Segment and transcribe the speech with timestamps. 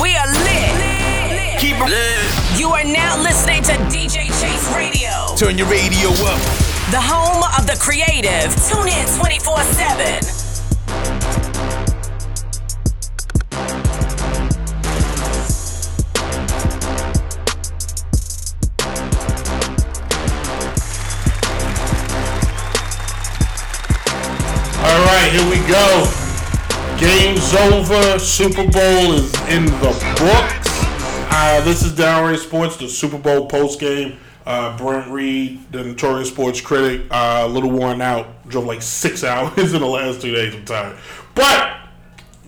[0.00, 1.60] We are lit.
[1.60, 2.58] Keep it lit.
[2.58, 6.40] You are now listening to DJ Chase Radio, Turn your radio up.
[6.90, 8.54] the home of the creative.
[8.68, 10.45] Tune in 24 7.
[26.98, 28.18] Game's over.
[28.18, 30.68] Super Bowl is in the books.
[31.30, 34.18] Uh, this is Downright Sports, the Super Bowl post game.
[34.46, 38.48] Uh, Brent Reed, the notorious sports critic, uh, a little worn out.
[38.48, 40.54] Drove like six hours in the last two days.
[40.54, 40.96] I'm tired.
[41.34, 41.76] But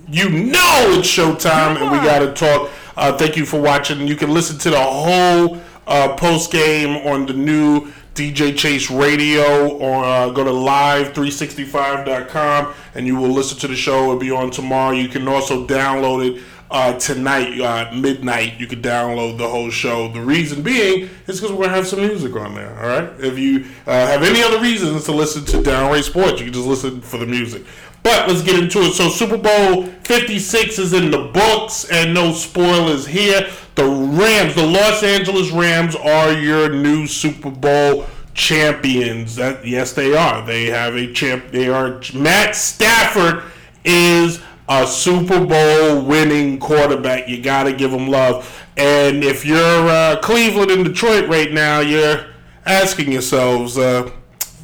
[0.08, 2.70] you know it's showtime and we got to talk.
[2.96, 4.08] Uh, thank you for watching.
[4.08, 9.77] You can listen to the whole uh, post game on the new DJ Chase Radio
[9.77, 14.02] or uh, go to live365.com and you will listen to the show.
[14.02, 14.91] It'll be on tomorrow.
[14.91, 18.58] You can also download it uh, tonight, uh, midnight.
[18.58, 20.08] You can download the whole show.
[20.08, 22.77] The reason being is because we're going to have some music on there.
[22.80, 23.08] All right.
[23.20, 26.66] If you uh, have any other reasons to listen to Downright Sports, you can just
[26.66, 27.64] listen for the music.
[28.02, 28.94] But let's get into it.
[28.94, 33.48] So Super Bowl 56 is in the books, and no spoilers here.
[33.78, 39.36] The Rams, the Los Angeles Rams, are your new Super Bowl champions.
[39.36, 40.44] That yes, they are.
[40.44, 41.52] They have a champ.
[41.52, 42.00] They are.
[42.12, 43.44] Matt Stafford
[43.84, 47.28] is a Super Bowl winning quarterback.
[47.28, 48.66] You got to give him love.
[48.76, 52.26] And if you're uh, Cleveland and Detroit right now, you're
[52.66, 54.10] asking yourselves, uh,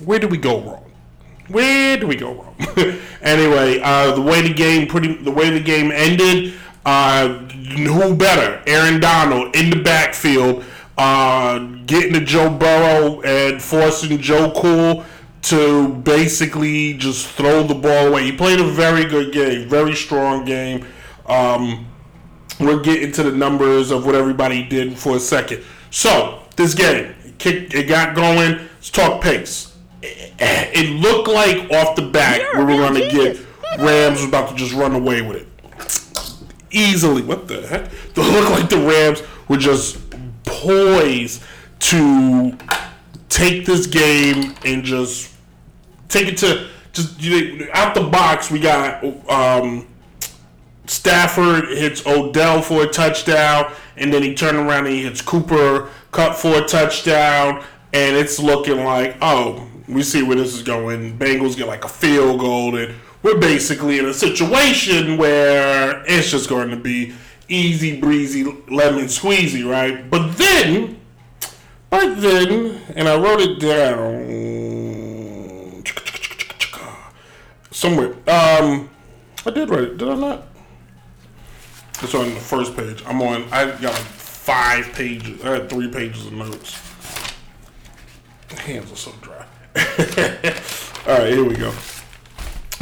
[0.04, 0.90] where do we go wrong?
[1.46, 2.56] Where do we go wrong?
[3.22, 6.54] anyway, uh, the way the game pretty the way the game ended,
[6.84, 8.62] uh, who better?
[8.66, 10.64] Aaron Donald in the backfield,
[10.98, 15.04] uh, getting to Joe Burrow and forcing Joe Cool
[15.42, 18.24] to basically just throw the ball away.
[18.24, 20.86] He played a very good game, very strong game.
[21.26, 21.86] Um,
[22.60, 25.62] we'll get into the numbers of what everybody did for a second.
[25.90, 28.58] So this game, it kicked, it got going.
[28.74, 29.76] Let's talk pace.
[30.02, 33.38] It, it looked like off the bat we were going to get
[33.78, 35.48] Rams was about to just run away with it
[36.74, 37.22] easily.
[37.22, 37.90] What the heck?
[38.16, 39.98] It look like the Rams were just
[40.44, 41.42] poised
[41.80, 42.56] to
[43.28, 45.32] take this game and just
[46.08, 47.20] take it to just
[47.72, 48.50] out the box.
[48.50, 49.86] We got um,
[50.86, 55.90] Stafford hits Odell for a touchdown, and then he turned around and he hits Cooper
[56.12, 61.18] Kupp for a touchdown, and it's looking like oh, we see where this is going.
[61.18, 66.48] Bengals get like a field goal, and we're basically in a situation where it's just
[66.48, 67.14] going to be
[67.48, 70.08] easy breezy lemon squeezy, right?
[70.10, 71.00] But then,
[71.88, 74.24] but then, and I wrote it down
[77.70, 78.12] somewhere.
[78.28, 78.90] Um,
[79.46, 79.96] I did write it.
[79.96, 80.46] Did I not?
[82.02, 83.02] It's on the first page.
[83.06, 83.44] I'm on.
[83.50, 85.42] I got like five pages.
[85.42, 86.78] I had three pages of notes.
[88.50, 89.46] Hands are so dry.
[91.06, 91.72] All right, here we go.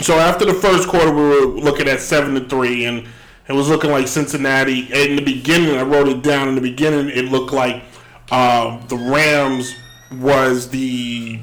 [0.00, 3.06] So after the first quarter, we were looking at seven to three, and
[3.48, 4.80] it was looking like Cincinnati.
[4.92, 6.48] In the beginning, I wrote it down.
[6.48, 7.82] In the beginning, it looked like
[8.30, 9.75] uh, the Rams
[10.12, 11.41] was the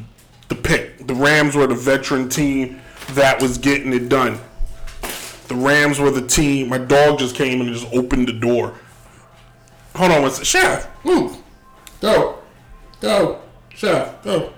[0.49, 1.07] the pick.
[1.07, 4.39] The Rams were the veteran team that was getting it done.
[5.47, 6.69] The Rams were the team.
[6.69, 8.75] My dog just came and just opened the door.
[9.95, 10.45] Hold on one second.
[10.45, 11.37] Chef, move.
[12.01, 12.39] Go.
[13.01, 13.41] Go.
[13.73, 14.53] Chef, go.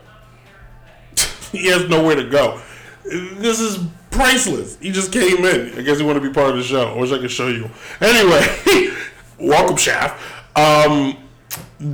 [1.52, 2.62] he has nowhere to go.
[3.04, 4.78] This is priceless.
[4.78, 5.78] He just came in.
[5.78, 6.94] I guess he wanted to be part of the show.
[6.94, 7.70] I wish I could show you.
[8.00, 8.96] Anyway,
[9.40, 10.22] welcome, Chef.
[10.56, 11.18] Um,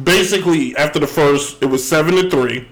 [0.03, 2.67] basically, after the first, it was seven to three,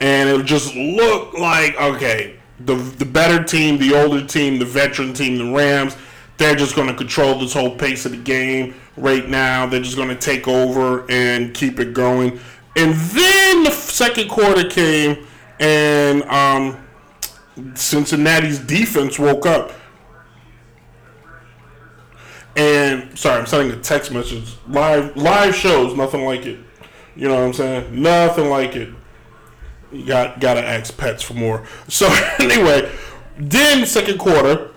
[0.00, 5.12] and it just looked like okay, the the better team, the older team, the veteran
[5.12, 5.96] team, the Rams.
[6.36, 9.66] They're just going to control this whole pace of the game right now.
[9.66, 12.40] They're just going to take over and keep it going.
[12.76, 15.28] And then the second quarter came,
[15.60, 16.83] and um,
[17.74, 19.72] Cincinnati's defense woke up.
[22.56, 24.54] And sorry, I'm sending a text message.
[24.68, 26.58] Live live shows, nothing like it.
[27.16, 28.02] You know what I'm saying?
[28.02, 28.90] Nothing like it.
[29.92, 31.66] You got gotta ask pets for more.
[31.88, 32.06] So
[32.38, 32.90] anyway,
[33.38, 34.70] then second quarter,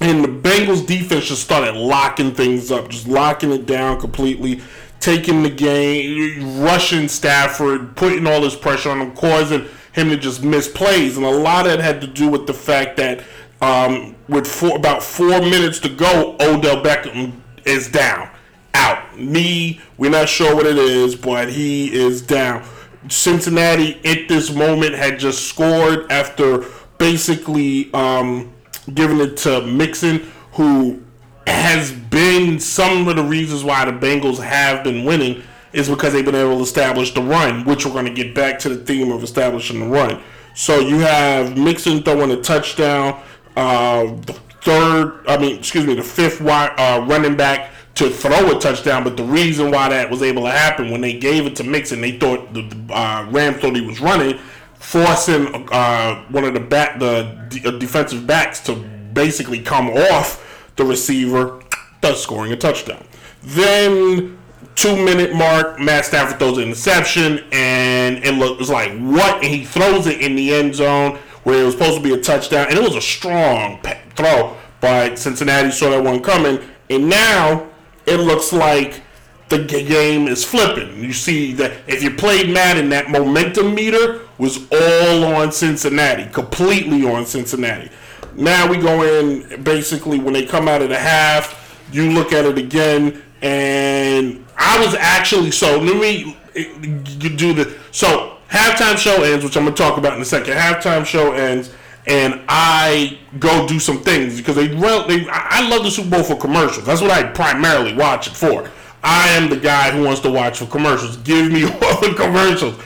[0.00, 4.60] and the Bengals defense just started locking things up, just locking it down completely,
[5.00, 10.42] taking the game, rushing Stafford, putting all this pressure on him, causing him to just
[10.42, 11.16] miss plays.
[11.16, 13.24] And a lot of it had to do with the fact that
[13.60, 18.28] um, with four, about four minutes to go, Odell Beckham is down,
[18.74, 19.18] out.
[19.18, 22.66] Me, we're not sure what it is, but he is down.
[23.08, 26.64] Cincinnati at this moment had just scored after
[26.98, 28.52] basically um,
[28.94, 31.02] giving it to Mixon, who
[31.46, 35.42] has been some of the reasons why the Bengals have been winning
[35.72, 38.58] is because they've been able to establish the run, which we're going to get back
[38.60, 40.20] to the theme of establishing the run.
[40.54, 43.20] So you have Mixon throwing a touchdown,
[43.56, 48.56] uh, the third, I mean, excuse me, the fifth wide, uh, running back to throw
[48.56, 49.04] a touchdown.
[49.04, 52.00] But the reason why that was able to happen when they gave it to Mixon,
[52.00, 54.38] they thought the, the uh, Rams thought he was running,
[54.74, 60.70] forcing uh, one of the back the d- uh, defensive backs to basically come off
[60.76, 61.62] the receiver,
[62.00, 63.04] thus scoring a touchdown.
[63.42, 64.38] Then
[64.74, 69.36] two minute mark, Matt Stafford throws an interception, and it looks like what?
[69.36, 72.20] And he throws it in the end zone where it was supposed to be a
[72.20, 73.80] touchdown, and it was a strong
[74.14, 77.68] throw, but Cincinnati saw that one coming, and now
[78.06, 79.02] it looks like
[79.48, 81.02] the game is flipping.
[81.02, 87.04] You see that if you played Madden, that momentum meter was all on Cincinnati, completely
[87.04, 87.90] on Cincinnati.
[88.34, 91.58] Now we go in basically when they come out of the half,
[91.92, 98.38] you look at it again, and I was actually so let me do the so
[98.48, 100.54] halftime show ends, which I'm gonna talk about in a second.
[100.54, 101.70] Halftime show ends,
[102.06, 106.22] and I go do some things because they well they I love the Super Bowl
[106.22, 106.86] for commercials.
[106.86, 108.70] That's what I primarily watch it for.
[109.04, 111.16] I am the guy who wants to watch for commercials.
[111.18, 112.76] Give me all the commercials.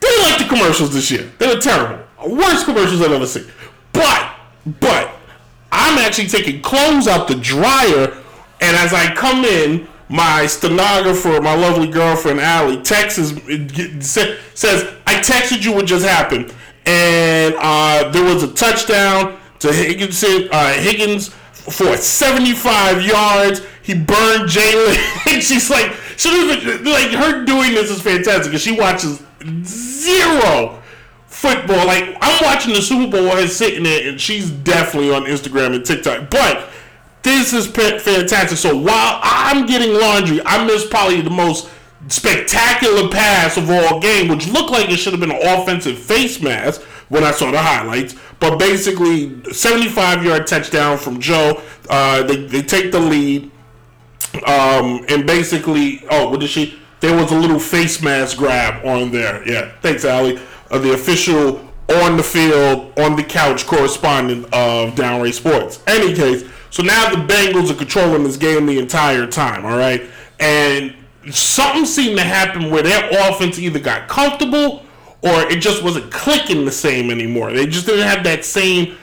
[0.00, 1.30] They like the commercials this year.
[1.38, 2.04] They were terrible.
[2.26, 3.46] Worst commercials I've ever seen.
[3.92, 4.34] But
[4.80, 5.10] but
[5.72, 8.19] I'm actually taking clothes out the dryer,
[8.60, 15.64] and as I come in, my stenographer, my lovely girlfriend Allie, texts says, "I texted
[15.64, 16.52] you what just happened."
[16.86, 20.22] and uh, there was a touchdown to Higgins.
[20.24, 23.62] Uh, Higgins for 75 yards.
[23.82, 24.94] He burned Jalen.
[25.40, 26.30] She's like, she
[26.82, 29.22] like her doing this is fantastic because she watches
[29.64, 30.82] zero
[31.26, 31.86] football.
[31.86, 35.84] Like I'm watching the Super Bowl and sitting there, and she's definitely on Instagram and
[35.84, 36.28] TikTok.
[36.28, 36.68] But
[37.22, 38.58] this is fantastic.
[38.58, 41.68] So while I'm getting laundry, I missed probably the most
[42.08, 46.40] spectacular pass of all game, which looked like it should have been an offensive face
[46.40, 48.14] mask when I saw the highlights.
[48.38, 51.62] But basically, 75 yard touchdown from Joe.
[51.88, 53.50] Uh, they, they take the lead.
[54.46, 56.78] Um, and basically, oh, what did she?
[57.00, 59.46] There was a little face mask grab on there.
[59.48, 60.38] Yeah, thanks, Allie.
[60.70, 65.82] Uh, the official on the field, on the couch correspondent of Downright Sports.
[65.86, 70.02] Any case, so now the Bengals are controlling this game the entire time, all right?
[70.38, 70.94] And
[71.30, 74.84] something seemed to happen where their offense either got comfortable
[75.22, 77.52] or it just wasn't clicking the same anymore.
[77.52, 78.96] They just didn't have that same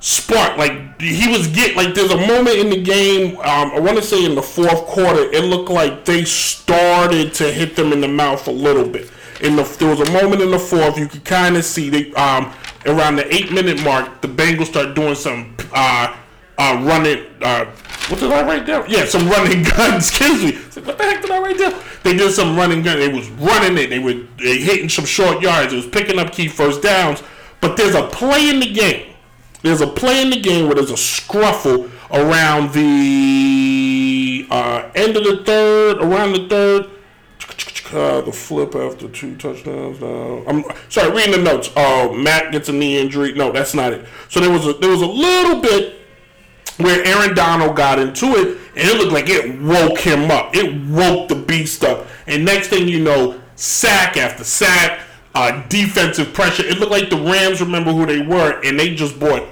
[0.00, 0.58] spark.
[0.58, 3.36] Like he was get like there's a moment in the game.
[3.38, 7.50] Um, I want to say in the fourth quarter, it looked like they started to
[7.50, 9.10] hit them in the mouth a little bit.
[9.40, 12.12] In the there was a moment in the fourth you could kind of see they
[12.14, 12.52] um
[12.86, 16.16] around the eight minute mark the Bengals start doing some uh
[16.58, 17.66] uh running uh
[18.08, 18.86] what did I write down?
[18.88, 20.08] Yeah, some running guns.
[20.08, 20.52] Excuse me.
[20.52, 21.74] Like, what the heck did I write down?
[22.02, 22.98] They did some running gun.
[22.98, 23.90] They was running it.
[23.90, 25.74] They were they hitting some short yards.
[25.74, 27.22] It was picking up key first downs.
[27.60, 29.14] But there's a play in the game.
[29.62, 35.24] There's a play in the game where there's a scruffle around the uh, end of
[35.24, 36.90] the third, around the third.
[37.92, 40.00] Uh, the flip after two touchdowns.
[40.00, 41.70] Now I'm sorry, reading the notes.
[41.76, 43.32] Oh, Matt gets a knee injury.
[43.32, 44.06] No, that's not it.
[44.28, 45.97] So there was a there was a little bit
[46.78, 50.54] where Aaron Donald got into it, and it looked like it woke him up.
[50.54, 52.06] It woke the beast up.
[52.26, 55.00] And next thing you know, sack after sack,
[55.34, 56.64] uh, defensive pressure.
[56.64, 59.42] It looked like the Rams remember who they were, and they just bought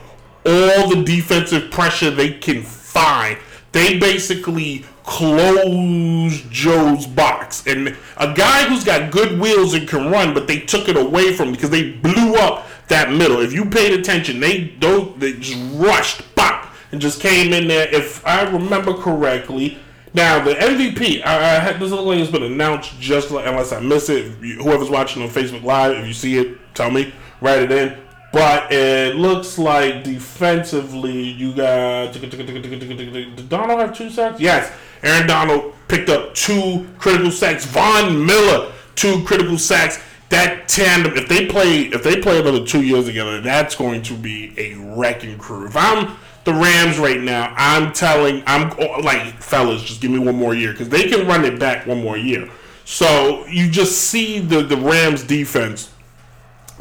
[0.44, 3.38] all the defensive pressure they can find.
[3.72, 7.66] They basically closed Joe's box.
[7.66, 11.32] And a guy who's got good wheels and can run, but they took it away
[11.32, 13.40] from because they blew up that middle.
[13.40, 17.88] If you paid attention, they don't they just rushed, bop, and just came in there.
[17.92, 19.78] If I remember correctly,
[20.14, 23.72] now the MVP, I, I had, this look like it's been announced just like unless
[23.72, 24.32] I miss it.
[24.32, 27.98] Whoever's watching on Facebook Live, if you see it, tell me, write it in.
[28.32, 32.12] But it looks like defensively, you got.
[32.12, 34.40] Did Donald have two sacks?
[34.40, 34.72] Yes.
[35.02, 37.64] Aaron Donald picked up two critical sacks.
[37.64, 40.00] Von Miller, two critical sacks.
[40.28, 44.14] That tandem, if they play, if they play another two years together, that's going to
[44.14, 45.66] be a wrecking crew.
[45.66, 48.70] If I'm the Rams right now, I'm telling, I'm
[49.02, 52.00] like, fellas, just give me one more year because they can run it back one
[52.00, 52.48] more year.
[52.84, 55.90] So you just see the the Rams defense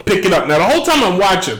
[0.06, 0.48] pick it up.
[0.48, 1.58] Now the whole time I'm watching,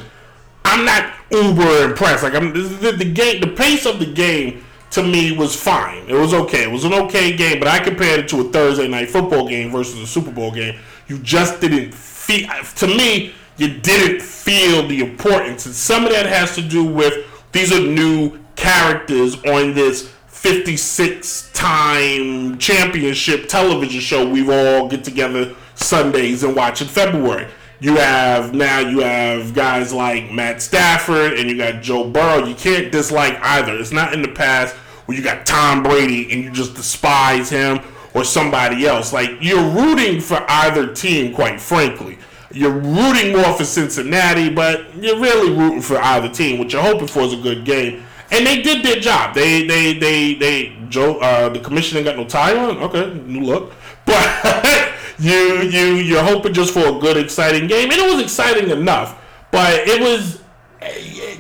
[0.64, 2.22] I'm not uber impressed.
[2.22, 6.08] Like I'm the, the game, the pace of the game to me was fine.
[6.08, 6.64] It was okay.
[6.64, 9.72] It was an okay game, but I compared it to a Thursday night football game
[9.72, 10.80] versus a Super Bowl game.
[11.08, 12.48] You just didn't feel.
[12.76, 17.26] To me, you didn't feel the importance, and some of that has to do with
[17.56, 25.56] these are new characters on this 56 time championship television show we all get together
[25.74, 27.48] Sundays and watch in February.
[27.80, 32.46] You have now you have guys like Matt Stafford and you got Joe Burrow.
[32.46, 33.78] You can't dislike either.
[33.78, 37.80] It's not in the past where you got Tom Brady and you just despise him
[38.14, 39.14] or somebody else.
[39.14, 42.18] Like you're rooting for either team, quite frankly.
[42.56, 46.58] You're rooting more for Cincinnati, but you're really rooting for either team.
[46.58, 48.04] What you're hoping for is a good game.
[48.32, 49.36] And they did their job.
[49.36, 52.78] They they they they Joe uh, the commissioner got no tie on.
[52.78, 53.74] Okay, new look.
[54.06, 58.70] But you you you're hoping just for a good, exciting game, and it was exciting
[58.70, 59.20] enough.
[59.52, 60.44] But it was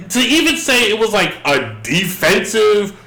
[0.09, 2.99] to even say it was like a defensive,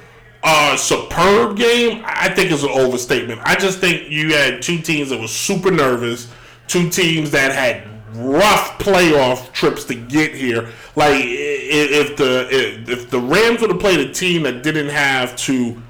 [0.43, 2.03] uh, superb game.
[2.05, 3.41] I think is an overstatement.
[3.43, 6.31] I just think you had two teams that were super nervous,
[6.67, 10.69] two teams that had rough playoff trips to get here.
[10.95, 12.47] Like if the
[12.87, 15.81] if the Rams would have played a team that didn't have to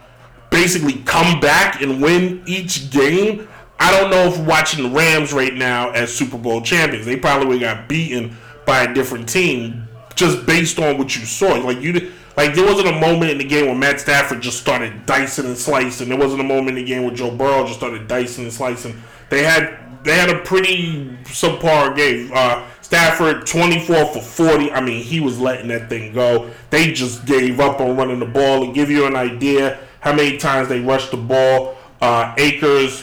[0.50, 3.48] basically come back and win each game,
[3.80, 7.48] I don't know if watching the Rams right now as Super Bowl champions, they probably
[7.48, 8.36] would got beaten
[8.66, 11.56] by a different team just based on what you saw.
[11.56, 15.06] Like you, like there wasn't a moment in the game where Matt Stafford just started
[15.06, 16.10] dicing and slicing.
[16.10, 19.02] There wasn't a moment in the game where Joe Burrow just started dicing and slicing.
[19.30, 22.32] They had they had a pretty subpar game.
[22.34, 24.72] Uh, Stafford 24 for 40.
[24.72, 26.50] I mean, he was letting that thing go.
[26.70, 28.66] They just gave up on running the ball.
[28.66, 31.76] To give you an idea how many times they rushed the ball.
[32.02, 32.34] Uh,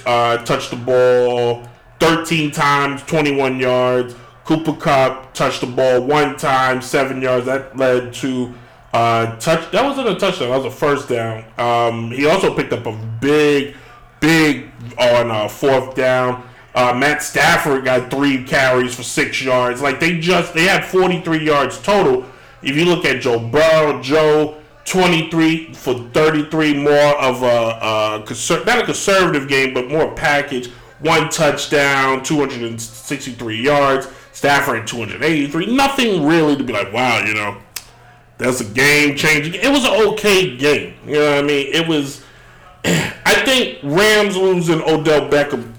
[0.07, 1.69] uh, touched the ball
[2.01, 4.15] 13 times, 21 yards.
[4.45, 7.47] Cooper Kupp touched the ball one time, seven yards.
[7.47, 8.55] That led to
[8.93, 9.71] uh, touch.
[9.73, 10.51] That wasn't a touchdown.
[10.51, 11.45] That was a first down.
[11.59, 13.77] Um, he also picked up a big,
[14.21, 16.49] big on uh, fourth down.
[16.77, 19.81] Uh, Matt Stafford got three carries for six yards.
[19.81, 22.27] Like they just they had 43 yards total.
[22.63, 28.67] If you look at Joe Burrow, Joe 23 for 33 more of a, a conser-
[28.67, 30.69] not a conservative game, but more package.
[31.01, 34.09] One touchdown, 263 yards.
[34.33, 35.75] Stafford 283.
[35.75, 37.57] Nothing really to be like, wow, you know,
[38.37, 39.55] that's a game changing.
[39.55, 40.95] It was an okay game.
[41.07, 41.73] You know what I mean?
[41.73, 42.23] It was.
[42.85, 45.73] I think Rams losing Odell Beckham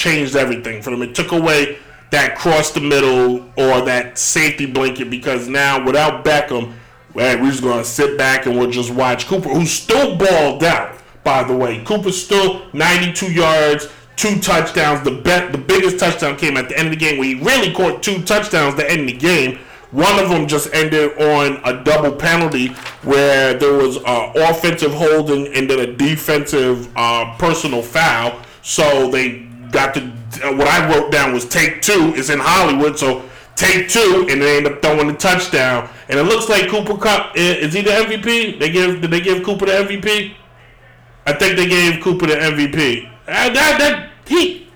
[0.00, 1.02] changed everything for them.
[1.02, 1.78] It took away
[2.10, 6.72] that cross the middle or that safety blanket because now without Beckham
[7.14, 10.96] we're just going to sit back and we'll just watch Cooper, who's still balled out,
[11.22, 11.82] by the way.
[11.84, 15.02] Cooper's still 92 yards, two touchdowns.
[15.02, 17.72] The bet, the biggest touchdown came at the end of the game where he really
[17.72, 19.58] caught two touchdowns the end the game.
[19.90, 22.68] One of them just ended on a double penalty
[23.02, 28.40] where there was uh, offensive holding and then a defensive uh, personal foul.
[28.62, 30.00] So they got to,
[30.56, 32.12] what I wrote down was take two.
[32.16, 35.88] It's in Hollywood, so take two, and they end up throwing the touchdown.
[36.08, 38.58] And it looks like Cooper Kupp is he the MVP?
[38.58, 40.34] They give did they give Cooper the MVP?
[41.26, 43.06] I think they gave Cooper the MVP.
[43.28, 44.66] Uh, that, that he,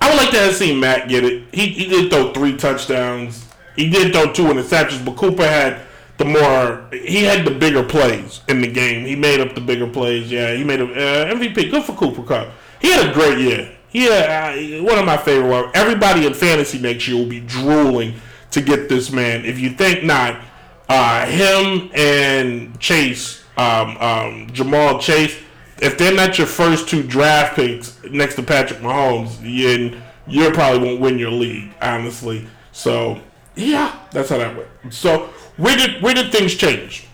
[0.00, 1.44] I would like to have seen Matt get it.
[1.52, 3.48] He he did throw three touchdowns.
[3.74, 5.80] He did throw two interceptions, but Cooper had
[6.18, 9.04] the more he had the bigger plays in the game.
[9.04, 10.30] He made up the bigger plays.
[10.30, 11.70] Yeah, he made a uh, MVP.
[11.70, 12.48] Good for Cooper Kupp.
[12.80, 13.73] He had a great year.
[13.94, 15.70] Yeah, one of my favorite ones.
[15.72, 18.16] Everybody in fantasy next year will be drooling
[18.50, 19.44] to get this man.
[19.44, 20.42] If you think not,
[20.88, 25.38] uh, him and Chase, um, um, Ja'Marr Chase,
[25.80, 30.88] if they're not your first two draft picks next to Patrick Mahomes, you you probably
[30.88, 32.48] won't win your league, honestly.
[32.72, 33.20] So
[33.54, 34.92] yeah, that's how that went.
[34.92, 37.06] So where did where did things change?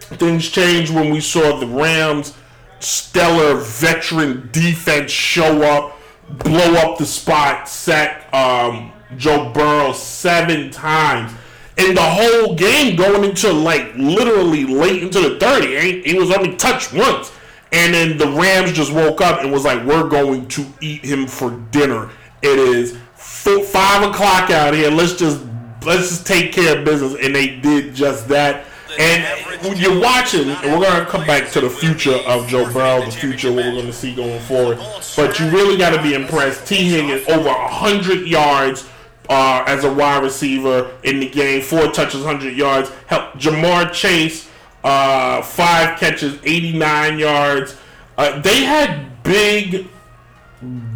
[0.00, 2.34] Things changed when we saw the Rams'
[2.80, 5.97] stellar veteran defense show up
[6.30, 11.32] blow up the spot, sack um, Joe Burrow seven times.
[11.76, 16.56] In the whole game, going into like literally late into the 30, he was only
[16.56, 17.32] touched once.
[17.70, 21.26] And then the Rams just woke up and was like, "We're going to eat him
[21.26, 22.08] for dinner."
[22.40, 24.90] It is four, five o'clock out here.
[24.90, 25.44] Let's just
[25.84, 28.64] let's just take care of business, and they did just that.
[28.98, 32.70] And when you're watching, and we're going to come back to the future of Joe
[32.72, 34.78] Burrow, the future what we're going to see going forward.
[35.16, 36.66] But you really got to be impressed.
[36.66, 38.88] Tee Higgins over 100 yards
[39.28, 42.90] uh, as a wide receiver in the game, four touches, 100 yards.
[43.06, 44.48] Help Ja'Marr Chase,
[44.82, 47.76] uh, five catches, 89 yards.
[48.16, 49.86] Uh, they had big,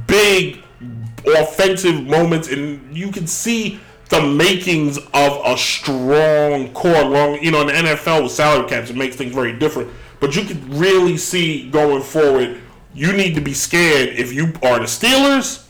[0.09, 0.61] big
[1.25, 3.79] offensive moments, and you can see
[4.13, 7.03] the makings of a strong core.
[7.03, 9.91] Long, you know, in the NFL with salary caps, it makes things very different.
[10.21, 12.61] But you can really see going forward,
[12.95, 15.67] you need to be scared if you are the Steelers,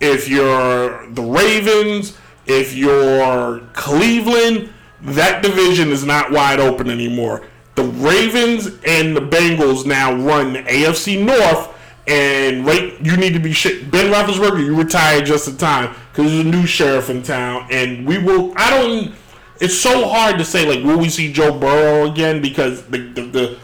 [0.00, 4.72] if you're the Ravens, if you're Cleveland.
[5.00, 7.44] That division is not wide open anymore.
[7.74, 13.40] The Ravens and the Bengals now run the AFC North, and right, you need to
[13.40, 13.90] be shit.
[13.90, 18.06] Ben Roethlisberger, you retired just in time because there's a new sheriff in town, and
[18.06, 18.52] we will.
[18.56, 19.14] I don't.
[19.60, 22.42] It's so hard to say like, will we see Joe Burrow again?
[22.42, 23.58] Because the the the,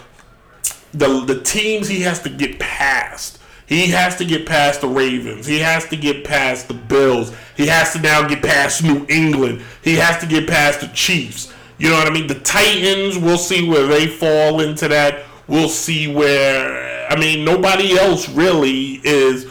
[0.93, 3.38] the, the teams he has to get past.
[3.67, 5.47] He has to get past the Ravens.
[5.47, 7.37] He has to get past the Bills.
[7.55, 9.62] He has to now get past New England.
[9.83, 11.52] He has to get past the Chiefs.
[11.76, 12.26] You know what I mean?
[12.26, 15.25] The Titans, we'll see where they fall into that.
[15.49, 19.50] We'll see where, I mean, nobody else really is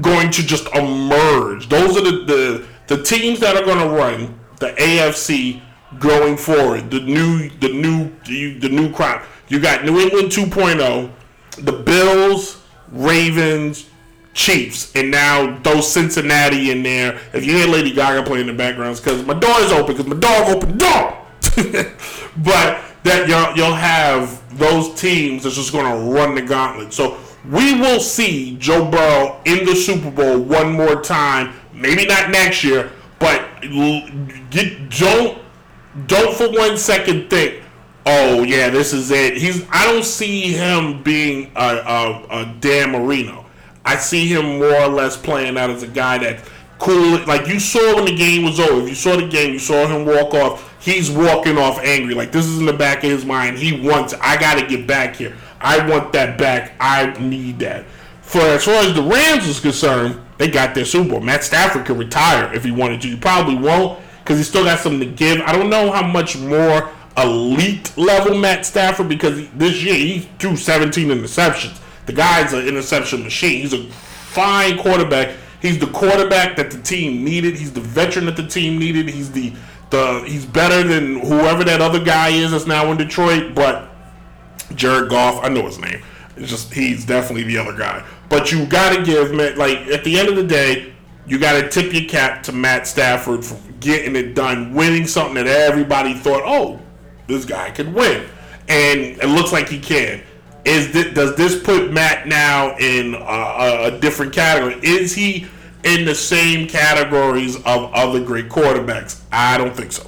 [0.00, 1.68] going to just emerge.
[1.68, 5.60] Those are the, the, the teams that are going to run the AFC
[5.98, 6.90] going forward.
[6.90, 9.24] The new, the new, the new crop.
[9.48, 11.10] You got New England 2.0,
[11.58, 13.88] the Bills, Ravens,
[14.34, 17.20] Chiefs, and now those Cincinnati in there.
[17.34, 20.06] If you hear Lady Gaga playing in the background, because my door is open, because
[20.06, 21.18] my dog opened door.
[22.38, 26.94] but that you'll, you'll have those teams that's just going to run the gauntlet.
[26.94, 27.18] So
[27.50, 31.54] we will see Joe Burrow in the Super Bowl one more time.
[31.72, 33.60] Maybe not next year, but
[34.50, 35.38] get, don't
[36.06, 37.62] don't for one second think,
[38.06, 39.36] oh yeah, this is it.
[39.36, 43.46] He's I don't see him being a, a, a Dan Marino.
[43.84, 46.44] I see him more or less playing out as a guy that
[46.78, 47.18] cool.
[47.26, 48.82] Like you saw when the game was over.
[48.82, 52.14] If you saw the game, you saw him walk off he's walking off angry.
[52.14, 53.58] Like this is in the back of his mind.
[53.58, 54.14] He wants.
[54.20, 55.36] I got to get back here.
[55.62, 56.72] I want that back.
[56.80, 57.86] I need that.
[58.22, 61.20] For as far as the Rams is concerned, they got their Super Bowl.
[61.20, 63.08] Matt Stafford could retire if he wanted to.
[63.08, 65.40] He probably won't because he still got something to give.
[65.42, 70.56] I don't know how much more elite level Matt Stafford because this year he threw
[70.56, 71.80] 17 interceptions.
[72.06, 73.60] The guy's an interception machine.
[73.60, 75.36] He's a fine quarterback.
[75.60, 77.56] He's the quarterback that the team needed.
[77.56, 79.08] He's the veteran that the team needed.
[79.08, 79.52] He's the
[79.90, 83.54] the he's better than whoever that other guy is that's now in Detroit.
[83.54, 83.91] But
[84.74, 86.02] Jared Goff, I know his name.
[86.36, 88.04] It's just he's definitely the other guy.
[88.28, 90.94] But you got to give Matt, like at the end of the day,
[91.26, 95.34] you got to tip your cap to Matt Stafford for getting it done, winning something
[95.34, 96.80] that everybody thought, oh,
[97.26, 98.26] this guy could win,
[98.68, 100.22] and it looks like he can.
[100.64, 104.78] Is this, does this put Matt now in a, a different category?
[104.82, 105.46] Is he?
[105.84, 109.20] in the same categories of other great quarterbacks?
[109.32, 110.06] I don't think so.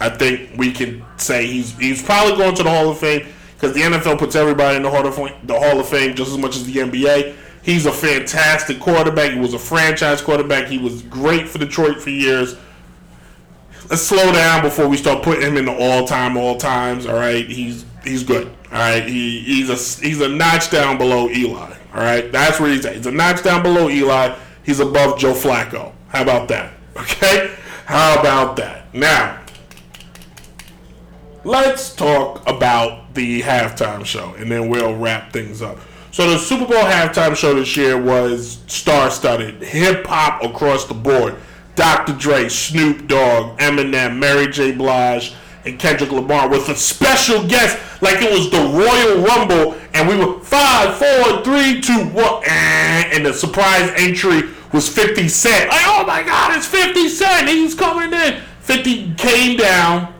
[0.00, 3.26] I think we can say he's he's probably going to the Hall of Fame
[3.60, 6.30] because the NFL puts everybody in the Hall of Fame, the Hall of Fame just
[6.30, 7.36] as much as the NBA.
[7.62, 9.32] He's a fantastic quarterback.
[9.32, 10.68] He was a franchise quarterback.
[10.68, 12.56] He was great for Detroit for years.
[13.90, 17.06] Let's slow down before we start putting him in the all-time all times.
[17.06, 18.46] All right, he's he's good.
[18.72, 21.76] All right, he, he's a he's a notch down below Eli.
[21.92, 22.96] All right, that's where he's at.
[22.96, 24.36] He's a notch down below Eli
[24.70, 25.92] he's above Joe Flacco.
[26.08, 26.72] How about that?
[26.96, 27.54] Okay?
[27.86, 28.92] How about that?
[28.94, 29.39] Now,
[31.44, 35.78] let's talk about the halftime show and then we'll wrap things up.
[36.12, 40.94] So, the Super Bowl halftime show this year was star studded, hip hop across the
[40.94, 41.36] board.
[41.76, 42.12] Dr.
[42.14, 44.72] Dre, Snoop Dogg, Eminem, Mary J.
[44.72, 50.08] Blige, and Kendrick Lamar with a special guest, like it was the Royal Rumble, and
[50.08, 55.68] we were five, four, three, two, one, and the surprise entry was 50 Cent.
[55.68, 57.48] Like, oh my God, it's 50 Cent.
[57.48, 58.40] He's coming in.
[58.60, 60.14] 50 came down,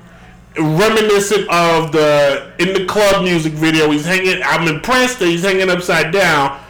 [0.59, 3.91] reminiscent of the in the club music video.
[3.91, 4.43] He's hanging.
[4.43, 6.61] I'm impressed that he's hanging upside down.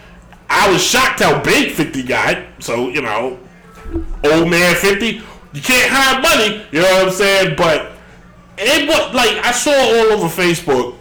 [0.49, 2.39] I was shocked how big 50 got.
[2.59, 3.39] So you know,
[4.25, 5.23] old man 50.
[5.53, 6.65] You can't hide money.
[6.71, 7.57] You know what I'm saying?
[7.57, 7.93] But
[8.59, 10.97] it was like I saw all over Facebook,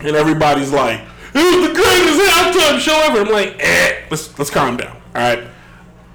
[0.00, 1.00] and everybody's like,
[1.34, 5.22] "It was the greatest halftime show ever." I'm like, "Eh, let's let's calm down." All
[5.22, 5.44] right,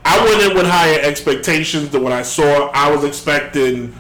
[0.04, 2.70] I went in with higher expectations than what I saw.
[2.74, 3.94] I was expecting,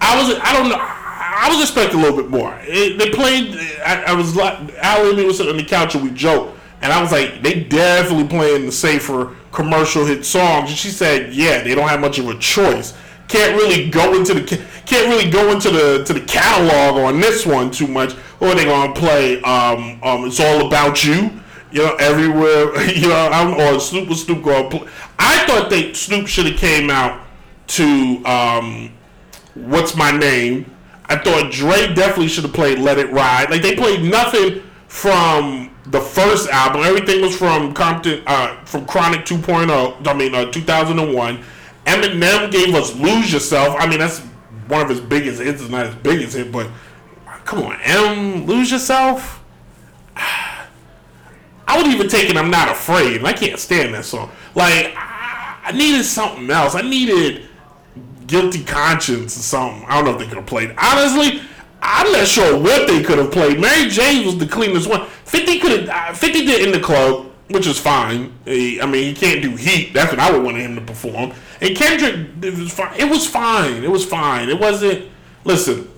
[0.00, 1.03] I was I don't know.
[1.34, 2.58] I was expecting a little bit more.
[2.62, 3.56] It, they played.
[3.84, 6.58] I, I was like, Al and me was sitting on the couch and we joked,
[6.82, 10.70] and I was like, they definitely playing the safer commercial hit songs.
[10.70, 12.94] And she said, yeah, they don't have much of a choice
[13.28, 14.42] can't really go into the
[14.86, 18.14] can't really go into the to the catalog on this one too much.
[18.40, 21.30] Or they gonna play um, um it's all about you.
[21.70, 22.72] You know, everywhere.
[22.94, 24.88] You know, I'm or Snoop or Snoop gonna play.
[25.18, 27.26] I thought they Snoop should have came out
[27.68, 28.92] to um,
[29.54, 30.70] what's my name.
[31.06, 33.50] I thought Dre definitely should have played Let It Ride.
[33.50, 36.82] Like they played nothing from the first album.
[36.82, 40.06] Everything was from Compton, uh, from Chronic 2.0.
[40.06, 41.44] I mean, uh, 2001
[41.86, 44.20] Eminem gave us "Lose Yourself." I mean, that's
[44.68, 45.60] one of his biggest hits.
[45.60, 46.68] It's not his biggest hit, but
[47.44, 49.42] come on, M, "Lose Yourself."
[50.16, 52.36] I would even take it.
[52.36, 53.24] I'm not afraid.
[53.24, 54.30] I can't stand that song.
[54.54, 56.74] Like I needed something else.
[56.74, 57.48] I needed
[58.26, 59.84] guilty conscience or something.
[59.88, 60.74] I don't know if they could have played.
[60.78, 61.42] Honestly,
[61.82, 63.60] I'm not sure what they could have played.
[63.60, 65.06] Mary J was the cleanest one.
[65.24, 65.88] Fifty could have.
[65.88, 68.32] Uh, Fifty did in the club, which is fine.
[68.46, 69.92] I mean, he can't do Heat.
[69.92, 71.32] That's what I would want him to perform.
[71.60, 72.98] And Kendrick, it was fine.
[72.98, 73.84] It was fine.
[73.84, 74.48] It was fine.
[74.48, 75.10] It wasn't.
[75.44, 75.90] Listen,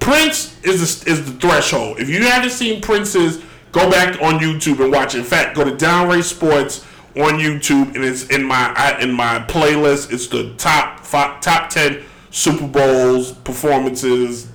[0.00, 2.00] Prince is the, is the threshold.
[2.00, 5.14] If you haven't seen Prince's, go back on YouTube and watch.
[5.14, 6.84] In fact, go to Downright Sports
[7.22, 10.12] on YouTube, and it's in my in my playlist.
[10.12, 14.50] It's the top five, top ten Super Bowls performances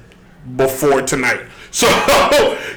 [0.56, 1.42] before tonight.
[1.76, 1.88] So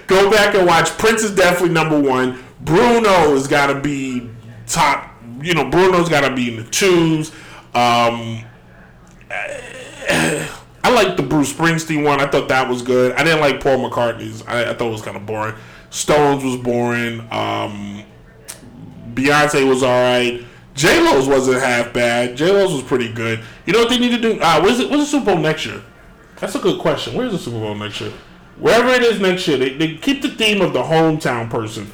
[0.08, 0.88] go back and watch.
[0.98, 2.42] Prince is definitely number one.
[2.60, 4.28] Bruno has got to be
[4.66, 5.14] top.
[5.40, 7.30] You know, Bruno's got to be in the twos.
[7.74, 8.42] Um,
[9.30, 12.20] I like the Bruce Springsteen one.
[12.20, 13.12] I thought that was good.
[13.12, 14.44] I didn't like Paul McCartney's.
[14.48, 15.54] I, I thought it was kind of boring.
[15.90, 17.20] Stones was boring.
[17.30, 18.02] Um,
[19.18, 20.44] Beyonce was all right.
[20.74, 22.36] J Lo's wasn't half bad.
[22.36, 23.40] J Lo's was pretty good.
[23.66, 24.40] You know what they need to do?
[24.40, 24.88] Uh, where's it?
[24.88, 25.82] What's the Super Bowl next year?
[26.36, 27.14] That's a good question.
[27.14, 28.12] Where's the Super Bowl next year?
[28.58, 31.90] Wherever it is next year, they, they keep the theme of the hometown person.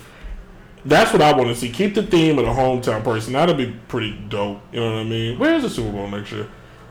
[0.85, 1.71] That's what I want to see.
[1.71, 3.33] Keep the theme of the hometown person.
[3.33, 4.61] That'll be pretty dope.
[4.71, 5.39] You know what I mean?
[5.39, 6.47] Where's the Super Bowl next year?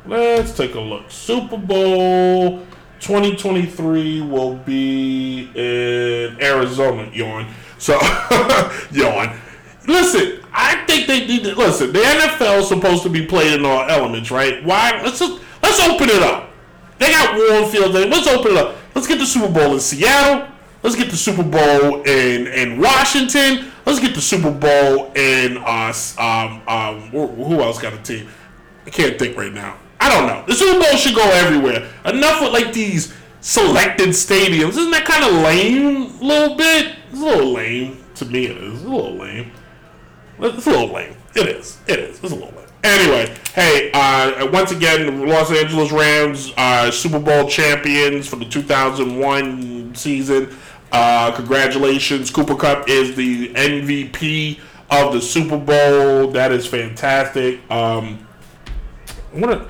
[0.07, 1.11] Let's take a look.
[1.11, 2.65] Super Bowl
[3.01, 7.09] 2023 will be in Arizona.
[7.13, 7.53] Yawn.
[7.77, 7.93] So,
[8.91, 9.39] yawn.
[9.87, 11.91] Listen, I think they need to listen.
[11.91, 14.63] The NFL is supposed to be played in all elements, right?
[14.63, 15.01] Why?
[15.03, 16.51] Let's just, let's open it up.
[16.99, 17.93] They got warm field.
[17.93, 18.77] Let's open it up.
[18.95, 20.47] Let's get the Super Bowl in Seattle.
[20.83, 23.71] Let's get the Super Bowl in in Washington.
[23.85, 26.17] Let's get the Super Bowl in us.
[26.17, 28.27] Um, um, who else got a team?
[28.85, 29.77] I can't think right now.
[29.99, 30.43] I don't know.
[30.45, 31.89] The Super Bowl should go everywhere.
[32.05, 34.69] Enough with like these selected stadiums.
[34.69, 36.21] Isn't that kind of lame?
[36.21, 36.95] A little bit.
[37.09, 38.45] It's a little lame to me.
[38.47, 38.73] It is.
[38.73, 39.51] It's a little lame.
[40.43, 41.15] It's a little lame.
[41.35, 41.79] It is.
[41.87, 42.19] It is.
[42.21, 42.67] It's a little lame.
[42.83, 49.95] Anyway, hey, uh, once again, Los Angeles Rams are Super Bowl champions for the 2001
[49.95, 50.53] season.
[50.91, 52.29] Uh, congratulations.
[52.29, 54.59] Cooper Kupp is the MVP
[54.91, 56.31] of the Super Bowl.
[56.31, 57.59] That is fantastic.
[57.71, 58.27] Um,
[59.31, 59.69] what?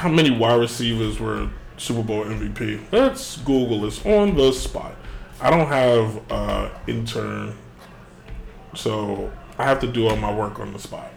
[0.00, 2.80] how many wide receivers were Super Bowl MVP?
[2.90, 4.94] Let's Google this on the spot.
[5.40, 7.54] I don't have uh, intern,
[8.74, 11.10] so I have to do all my work on the spot.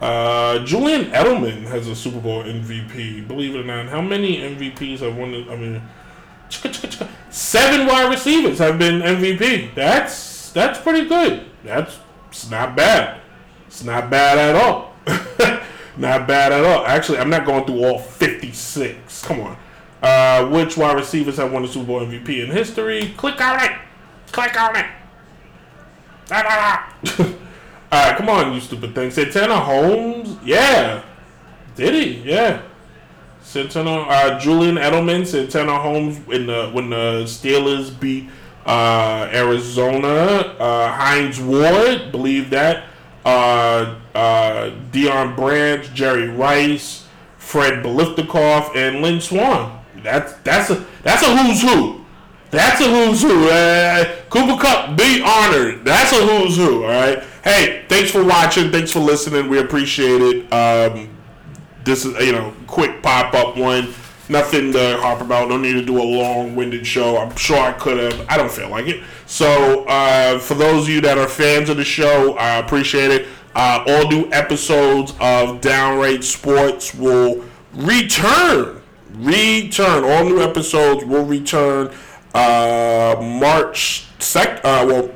[0.00, 3.26] Uh, Julian Edelman has a Super Bowl MVP.
[3.26, 5.34] Believe it or not, how many MVPs have won?
[5.48, 5.82] I mean,
[7.30, 9.74] seven wide receivers have been MVP.
[9.74, 11.46] That's that's pretty good.
[11.64, 13.20] That's it's not bad.
[13.66, 14.94] It's not bad at all.
[15.98, 16.84] Not bad at all.
[16.84, 19.24] Actually, I'm not going through all 56.
[19.24, 19.56] Come on.
[20.02, 23.14] Uh, which wide receivers have won the Super Bowl MVP in history?
[23.16, 23.72] Click on it.
[24.30, 24.86] Click on it.
[27.92, 29.10] All right, come on, you stupid thing.
[29.10, 30.36] Santana Holmes?
[30.44, 31.02] Yeah.
[31.76, 32.30] Did he?
[32.30, 32.62] Yeah.
[33.42, 38.28] Santana, uh, Julian Edelman, Santana Holmes in the when the Steelers beat
[38.66, 40.56] uh, Arizona.
[40.58, 42.86] Uh, Hines Ward, believe that
[43.24, 47.06] uh, uh, Deion Branch, Jerry Rice,
[47.38, 49.80] Fred Biletnikoff, and Lynn Swann.
[50.02, 52.04] That's that's a that's a who's who.
[52.50, 53.48] That's a who's who.
[53.48, 55.84] Uh, Cooper Kupp, be honored.
[55.84, 56.84] That's a who's who.
[56.84, 57.22] All right.
[57.46, 58.72] Hey, thanks for watching.
[58.72, 59.48] Thanks for listening.
[59.48, 60.52] We appreciate it.
[60.52, 61.08] Um,
[61.84, 63.94] this is you know quick pop up one.
[64.28, 65.48] Nothing to harp about.
[65.48, 67.16] Don't need to do a long winded show.
[67.18, 68.26] I'm sure I could have.
[68.28, 69.04] I don't feel like it.
[69.26, 73.28] So, uh, for those of you that are fans of the show, I appreciate it.
[73.54, 78.82] Uh, all new episodes of Downright Sports will return.
[79.14, 80.02] Return.
[80.02, 81.94] All new episodes will return
[82.34, 84.56] uh, March 2nd.
[84.64, 85.10] Uh, well,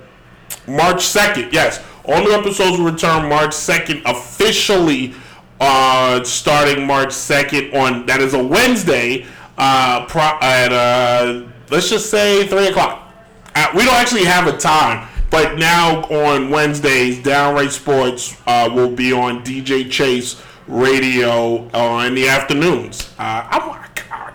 [0.68, 1.52] March 2nd.
[1.52, 1.82] Yes.
[2.04, 5.14] All new episodes will return March 2nd officially
[5.60, 9.26] uh, starting March 2nd on that is a Wednesday
[9.58, 13.12] uh, pro, at uh, let's just say 3 o'clock.
[13.54, 18.90] Uh, we don't actually have a time, but now on Wednesdays, Downright Sports uh, will
[18.90, 23.12] be on DJ Chase Radio uh, in the afternoons.
[23.18, 23.76] I,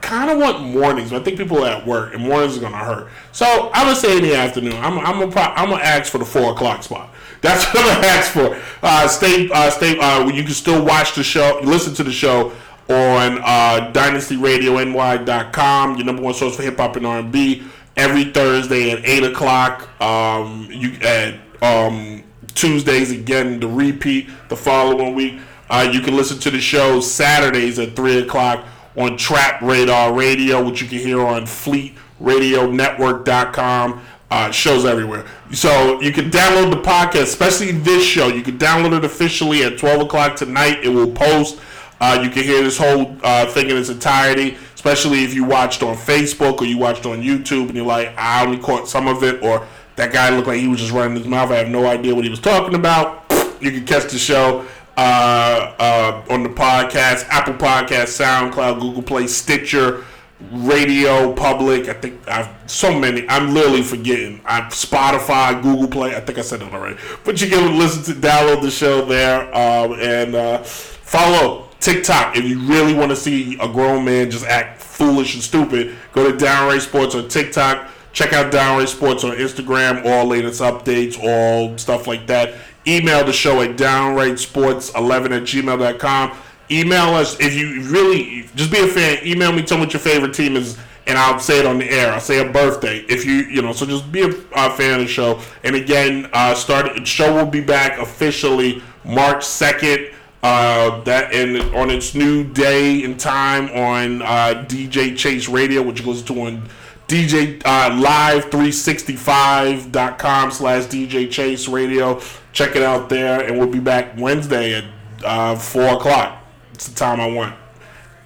[0.06, 2.78] kind of want mornings, but I think people are at work, and mornings are gonna
[2.78, 3.10] hurt.
[3.32, 4.76] So I'm gonna say in the afternoon.
[4.76, 7.14] I'm I'm I'm gonna ask for the four o'clock spot.
[7.46, 8.58] That's what I'm gonna ask for.
[8.82, 10.00] Uh, stay, uh, stay.
[10.00, 12.52] Uh, you can still watch the show, listen to the show
[12.90, 17.62] on uh, DynastyRadioNY.com, your number one source for hip hop and R&B.
[17.98, 19.88] Every Thursday at eight o'clock.
[20.02, 22.24] Um, you at um,
[22.56, 25.38] Tuesdays again the repeat the following week.
[25.70, 28.66] Uh, you can listen to the show Saturdays at three o'clock
[28.98, 34.02] on Trap Radar Radio, which you can hear on FleetRadioNetwork.com.
[34.32, 35.24] Uh, shows everywhere.
[35.54, 38.28] So you can download the podcast, especially this show.
[38.28, 40.84] You can download it officially at 12 o'clock tonight.
[40.84, 41.60] It will post.
[42.02, 44.58] Uh, you can hear this whole uh, thing in its entirety.
[44.74, 48.46] especially if you watched on Facebook or you watched on YouTube and you're like, I
[48.46, 51.26] only caught some of it, or that guy looked like he was just running his
[51.26, 51.50] mouth.
[51.52, 53.24] I have no idea what he was talking about.
[53.62, 54.66] You can catch the show
[54.98, 60.04] uh, uh, on the podcast, Apple Podcast, SoundCloud, Google Play, Stitcher,
[60.52, 61.88] Radio Public.
[61.88, 63.28] I think I've so many.
[63.30, 64.42] I'm literally forgetting.
[64.46, 66.16] I'm Spotify, Google Play.
[66.16, 66.98] I think I said it already.
[67.24, 72.46] But you can listen to download the show there um, and uh, follow TikTok if
[72.46, 75.96] you really want to see a grown man just act foolish and stupid.
[76.14, 77.90] Go to Downright Sports on TikTok.
[78.14, 80.06] Check out Downright Sports on Instagram.
[80.06, 82.56] All latest updates, all stuff like that.
[82.88, 86.38] Email the show at downrightsports11 at gmail.com.
[86.72, 89.20] Email us if you really just be a fan.
[89.26, 91.90] Email me, tell me what your favorite team is, and I'll say it on the
[91.90, 92.12] air.
[92.12, 93.72] I'll say a birthday if you you know.
[93.72, 95.40] So just be a, a fan of the show.
[95.64, 100.10] And again, uh, start show will be back officially March second.
[100.42, 106.06] Uh, that and on its new day and time on uh, DJ Chase Radio, which
[106.06, 106.70] goes to on
[107.08, 112.22] DJ uh, Live365.com slash DJ Chase Radio.
[112.52, 114.84] Check it out there, and we'll be back Wednesday at
[115.24, 116.45] uh, 4 o'clock.
[116.76, 117.56] It's the time I want.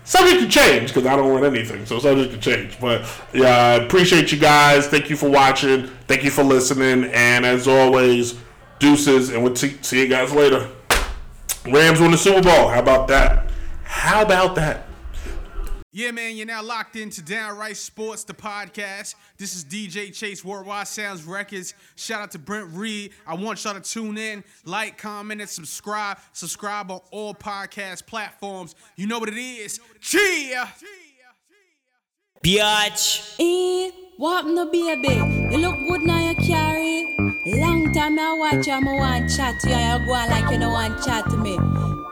[0.04, 2.80] Subject to change because I don't want anything, so subject to change.
[2.80, 4.88] But yeah, I appreciate you guys.
[4.88, 5.86] Thank you for watching.
[6.08, 7.12] Thank you for listening.
[7.14, 8.36] And as always,
[8.80, 10.68] deuces, and we'll t- see you guys later.
[11.72, 12.70] Rams won the Super Bowl.
[12.70, 13.52] How about that?
[13.84, 14.89] How about that?
[15.92, 19.16] Yeah, man, you're now locked into Downright Sports, the podcast.
[19.40, 21.74] This is DJ Chase, Worldwide Sounds Records.
[21.96, 23.12] Shout out to Brent Reed.
[23.26, 26.20] I want y'all to tune in, like, comment, and subscribe.
[26.32, 28.76] Subscribe on all podcast platforms.
[28.98, 29.80] You know what it is.
[30.00, 30.64] Cheer!
[32.44, 33.36] Biatch!
[33.40, 35.16] Eh, what no baby?
[35.52, 37.19] You look good now you carry.
[37.58, 39.76] Long time I watch you, I want chat to you.
[39.76, 41.58] You go on like you don't want chat to me.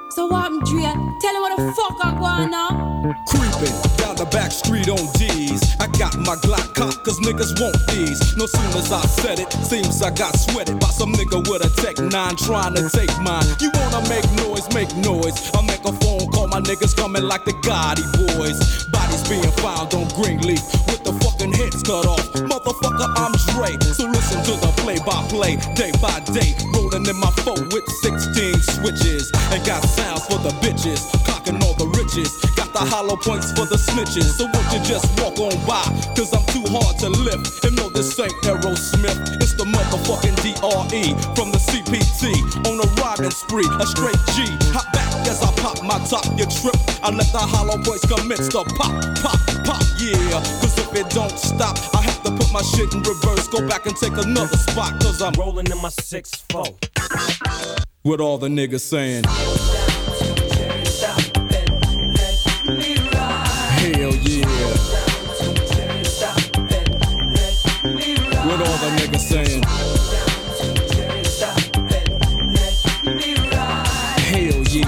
[0.10, 0.82] So what I'm Dre?
[1.21, 3.13] Tell me what the fuck I go on now.
[3.30, 5.62] Creeping down the back street on D's.
[5.80, 8.17] I got my Glock cock, cause niggas want these.
[8.36, 11.69] No sooner as I said it, seems I got sweated by some nigga with a
[11.82, 13.45] Tech 9 trying to take mine.
[13.62, 15.38] You wanna make noise, make noise.
[15.54, 18.58] I make a phone call, my niggas coming like the Gotti boys.
[18.89, 22.32] Bodies being found on Greenleaf with the fucking heads cut off.
[22.34, 23.78] Motherfucker, I'm Dre.
[23.93, 26.56] So listen to the play by play, day by day.
[26.73, 29.32] Rolling in my phone with 16 switches.
[29.52, 32.32] And got sounds for the bitches, clocking all the riches.
[32.56, 34.38] Got the hollow points for the snitches.
[34.38, 35.82] So won't you just walk on by?
[36.13, 37.66] Cause I'm too hard to lift.
[37.66, 39.18] And no, this ain't Aerosmith.
[39.42, 42.38] It's the motherfucking DRE from the CPT.
[42.70, 44.46] On a riding spree, a straight G.
[44.78, 46.78] Hop back as I pop my top, you trip.
[47.02, 48.94] I let the hollow points commence to pop,
[49.26, 50.38] pop, pop, yeah.
[50.62, 53.48] Cause if it don't stop, I have to put my shit in reverse.
[53.48, 55.02] Go back and take another spot.
[55.02, 56.63] Cause I'm rolling in my 6 4.
[58.04, 59.26] with all the niggas saying.
[69.08, 69.63] Niggas saying.
[74.20, 74.88] Hell yeah.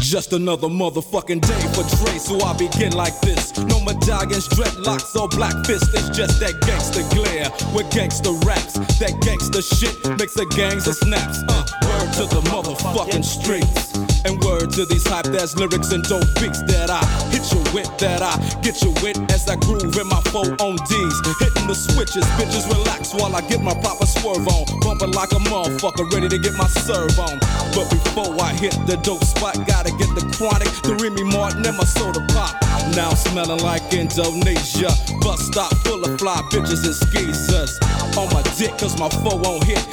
[0.00, 3.54] Just another motherfucking day for Dre, so I begin like this.
[3.58, 5.92] No medallions, dreadlocks, or black fists.
[5.92, 8.78] It's just that gangster glare with gangster raps.
[8.98, 11.42] That gangster shit makes the gangs of snaps.
[11.48, 14.05] Uh, word to the motherfucking streets.
[14.26, 16.98] And word to these hype ass lyrics and dope beats that I
[17.30, 20.74] hit you with, that I get you with as I groove in my four on
[20.90, 21.16] D's.
[21.38, 24.66] Hitting the switches, bitches relax while I get my proper swerve on.
[24.82, 27.38] Bumping like a motherfucker, ready to get my serve on.
[27.70, 31.76] But before I hit the dope spot, gotta get the chronic, the Remy Martin, and
[31.78, 32.50] my soda pop.
[32.98, 34.90] Now smelling like Indonesia.
[35.22, 37.78] Bus stop full of fly bitches and skeezers.
[38.18, 39.86] On my dick, cause my foe won't hit.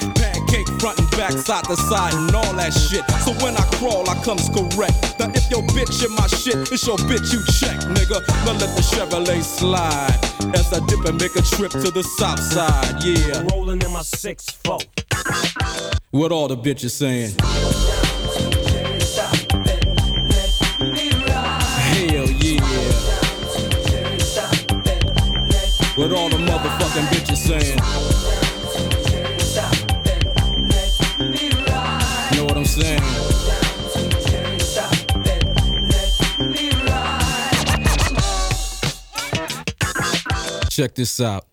[0.54, 3.04] Pancake front and back, side to side, and all that shit.
[3.26, 5.20] So when I crawl, I comes correct.
[5.20, 8.22] Now if your bitch in my shit, it's your bitch you check, nigga.
[8.46, 10.20] Now let the Chevrolet slide.
[10.56, 13.44] As I dip and make a trip to the south side, yeah.
[13.52, 14.78] Rolling in my 6 4.
[16.12, 17.36] What all the bitches saying?
[21.80, 22.62] Hell yeah.
[25.96, 28.13] What all the motherfucking bitches saying?
[40.74, 41.53] Check this out.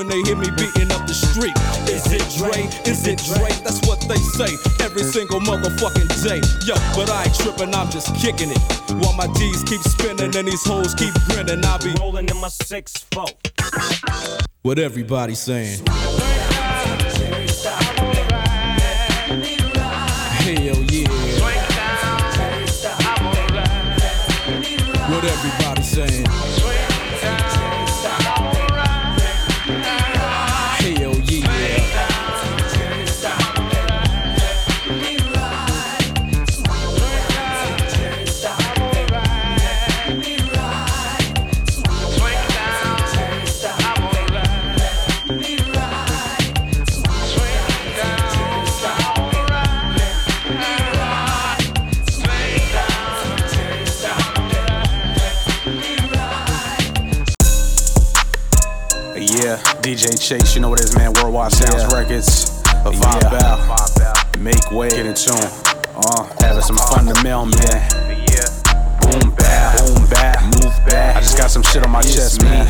[0.01, 1.53] when they hear me beating up the street.
[1.85, 2.65] Is it Dre?
[2.89, 3.49] Is it Dre?
[3.61, 6.41] That's what they say every single motherfucking day.
[6.65, 8.61] Yo, but I ain't tripping, I'm just kicking it.
[9.03, 12.49] While my D's keep spinning and these hoes keep grinning, I'll be rolling in my
[12.49, 13.27] six four.
[14.63, 15.85] What everybody saying.
[59.91, 61.11] DJ Chase, you know what it is, man.
[61.15, 62.47] Worldwide Sounds Records,
[62.87, 65.35] a vibe out, make way, get in tune.
[65.91, 67.89] Uh, having some fun to mail, man.
[69.03, 71.17] Boom bap, boom bap, move back.
[71.17, 72.65] I just got some shit on my chest, man.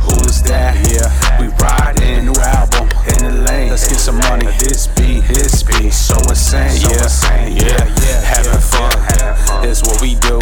[0.00, 0.72] Who is that?
[0.88, 3.68] Yeah, we riding, new album in the lane.
[3.68, 4.46] Let's get some money.
[4.58, 6.80] This beat, this beat, so insane.
[6.80, 7.12] Yeah,
[7.44, 8.20] yeah, yeah.
[8.24, 10.40] Having fun, is what we do.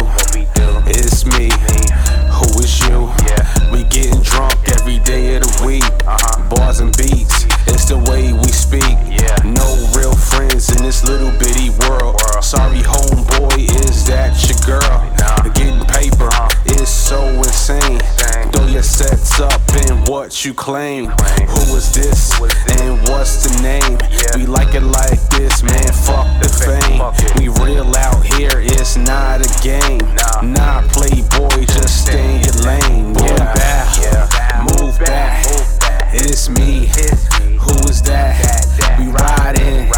[0.87, 1.51] It's me.
[2.37, 3.09] Who is you?
[3.71, 5.83] We getting drunk every day of the week.
[6.05, 6.49] Uh-huh.
[6.49, 8.97] Bars and beats, it's the way we speak.
[9.09, 9.35] Yeah.
[9.43, 12.21] No real friends in this little bitty world.
[12.41, 15.03] Sorry, homeboy, is that your girl?
[15.53, 16.56] Getting paper uh-huh.
[16.81, 17.99] Is so insane.
[18.51, 21.05] Throw your sets up and what you claim.
[21.05, 23.97] Who is this and what's the name?
[24.35, 25.91] We like it like this, man.
[26.05, 27.01] Fuck the fame.
[27.37, 29.99] We real out here, it's not a game.
[30.53, 33.13] Nah, playboy, just stay in your lane.
[33.13, 33.87] Boom back,
[34.63, 35.45] move back.
[36.13, 36.87] It's me.
[37.59, 38.97] Who is that?
[38.99, 39.89] We riding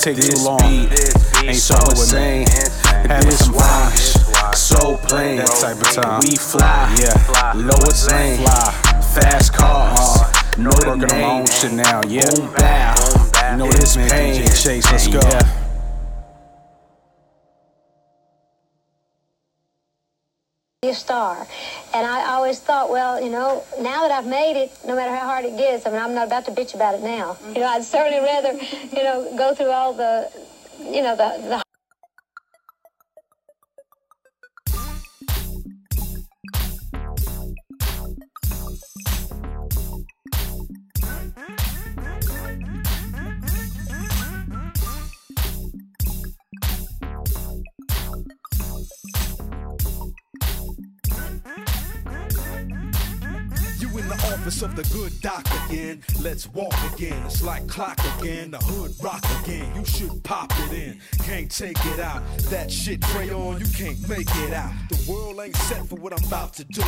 [0.00, 0.20] niggas.
[0.20, 1.48] Take too long.
[1.48, 2.46] Ain't so insane.
[3.08, 4.54] Having some fun.
[4.54, 5.38] So plain.
[5.38, 6.20] That type of time.
[6.22, 6.96] We fly.
[7.00, 7.52] Yeah.
[7.54, 8.38] Lowest lane.
[8.38, 8.72] Fly.
[9.14, 10.58] Fast cars.
[10.58, 12.00] Know the Working on my own shit now.
[12.06, 12.28] Yeah.
[12.34, 12.94] Boom bow.
[13.52, 14.90] You know this man, DJ Chase.
[14.92, 15.20] Let's go.
[20.82, 21.46] be a star.
[21.92, 25.26] And I always thought, well, you know, now that I've made it, no matter how
[25.26, 27.36] hard it gets, I mean, I'm not about to bitch about it now.
[27.48, 28.52] You know, I'd certainly rather,
[28.96, 30.30] you know, go through all the,
[30.80, 31.69] you know, the, the
[54.40, 56.02] office of the good doc again.
[56.22, 57.22] Let's walk again.
[57.26, 58.50] It's like clock again.
[58.50, 59.70] The hood rock again.
[59.76, 61.00] You should pop it in.
[61.24, 62.22] Can't take it out.
[62.48, 64.72] That shit crayon, you can't make it out.
[64.88, 66.82] The world ain't set for what I'm about to do.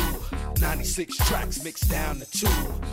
[0.61, 2.47] 96 tracks mixed down to two.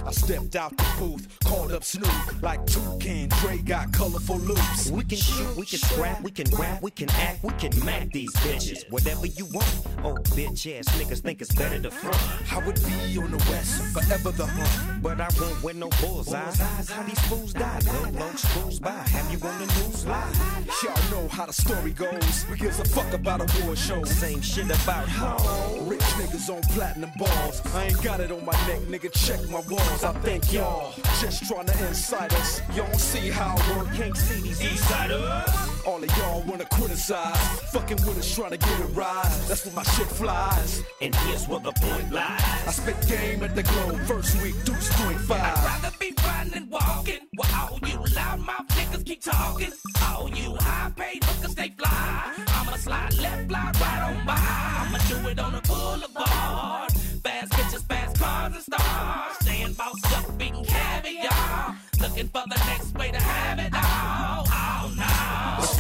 [0.04, 2.42] I stepped out the booth, called up Snoop.
[2.42, 4.90] Like Toucan, Dre got colorful loops.
[4.90, 8.10] We can shoot, we can scrap, we can rap, we can act, we can mac
[8.10, 8.90] these bitches.
[8.90, 9.86] Whatever you want.
[10.04, 12.52] Oh, bitch ass niggas think it's better to front.
[12.52, 15.02] I would be on the west, forever the hunt.
[15.02, 16.58] But I won't wear no bullseyes.
[16.58, 17.80] How these fools die?
[17.86, 18.90] Low, low, screws by.
[18.90, 20.66] Have you on the news live?
[20.82, 22.46] Y'all know how the story goes.
[22.50, 24.10] We gives a fuck about award shows.
[24.10, 25.88] Same shit about home.
[25.88, 27.62] Rich niggas on platinum balls.
[27.74, 29.10] I ain't got it on my neck, nigga.
[29.12, 30.04] Check my walls.
[30.04, 30.92] I thank y'all.
[31.20, 32.60] Just trying to incite us.
[32.76, 33.92] Don't see how I work.
[33.94, 35.79] Can't see these insiders.
[35.86, 37.60] All of y'all wanna criticize.
[37.72, 39.48] Fucking with us trying to get a rise.
[39.48, 40.82] That's where my shit flies.
[41.00, 42.66] And here's where the point lies.
[42.66, 44.00] I spit game at the globe.
[44.06, 45.40] First week, Deuce point five.
[45.40, 47.20] I'd rather be riding and walking.
[47.34, 49.72] While all you loudmouth niggas keep talking.
[50.02, 52.34] All you high paid hookers stay fly.
[52.48, 54.36] I'ma slide left, slide right on by.
[54.36, 56.92] I'ma do it on the boulevard.
[57.24, 59.36] Fast bitches, fast cars and stars.
[59.40, 61.76] Staying bossed up, beating caviar.
[62.00, 64.40] Looking for the next way to have it all.
[64.40, 64.50] It's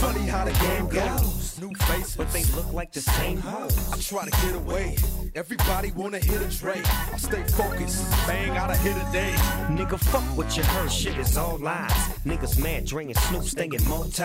[0.00, 1.39] funny how the game goes.
[1.60, 3.92] New faces, But they look like the same hoes.
[3.92, 4.96] I try to get away.
[5.34, 6.86] Everybody wanna hit a Drake.
[7.12, 8.10] I stay focused.
[8.26, 9.32] Bang out a hit a day.
[9.68, 11.90] Nigga, fuck what you heard, shit is all lies.
[12.24, 14.24] Niggas mad, and Snoop staying multi.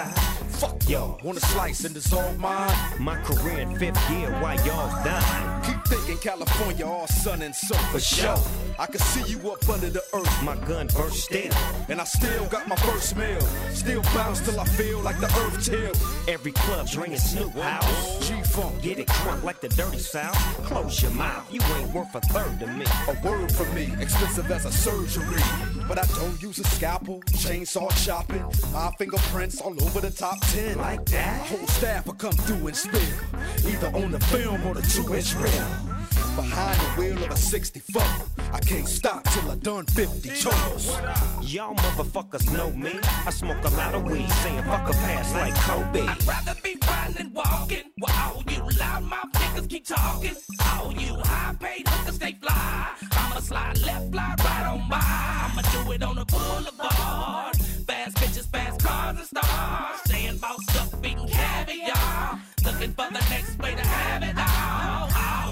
[0.59, 1.19] Fuck y'all.
[1.23, 2.71] wanna slice and it's all mine.
[2.99, 5.63] My career in fifth gear, why y'all dying?
[5.63, 8.38] Keep thinking California all sun and sun for sure.
[8.79, 10.43] I can see you up under the earth.
[10.43, 11.53] My gun burst still.
[11.89, 13.41] And I still got my first meal.
[13.71, 15.97] Still bounce till I feel like the earth tilt.
[16.27, 18.28] Every club, and Snoop house.
[18.28, 18.82] G-Funk.
[18.84, 20.36] Get it crunk like the dirty south.
[20.65, 22.86] Close your mouth, you ain't worth a third to me.
[23.07, 25.41] A word from me, expensive as a surgery.
[25.88, 28.45] But I don't use a scalpel, chainsaw chopping.
[28.71, 30.78] My fingerprints all over the top 10.
[30.78, 31.47] Like that?
[31.47, 33.01] Whole staff will come through and spill.
[33.67, 35.94] Either on the film or the two inch reel.
[36.36, 38.03] Behind the wheel of a 64.
[38.51, 40.88] I can't stop till I done 50 chores.
[41.41, 42.99] Y'all motherfuckers know me.
[43.25, 46.01] I smoke a lot of weed, saying fuck a pass like Kobe.
[46.01, 47.83] I'd rather be riding and walking.
[47.99, 50.36] While all you loudmouth niggas keep talking.
[50.73, 52.89] All you high paid hookers stay fly.
[53.13, 54.99] I'ma slide left, slide right on by.
[54.99, 57.55] I'ma do it on the boulevard.
[57.88, 60.01] Fast bitches, fast cars and stars.
[60.03, 62.41] Staying bossed up, beating caviar.
[62.65, 65.44] Looking for the next way to have it all.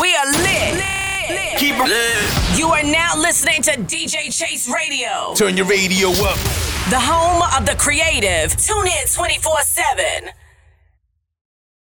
[0.00, 0.82] We are lit.
[1.58, 2.58] Keep it lit.
[2.58, 6.36] You are now listening to DJ Chase Radio, Turn your radio up.
[6.90, 8.56] the home of the creative.
[8.56, 10.04] Tune in 24 7.